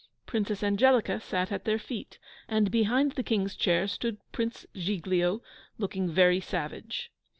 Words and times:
Princess 0.25 0.63
Angelica 0.63 1.19
sat 1.19 1.51
at 1.51 1.63
their 1.65 1.77
feet, 1.77 2.17
and 2.47 2.71
behind 2.71 3.11
the 3.11 3.21
King's 3.21 3.55
chair 3.55 3.85
stood 3.87 4.17
Prince 4.31 4.65
Giglio, 4.75 5.43
looking 5.77 6.09
very 6.09 6.39
savage. 6.39 7.11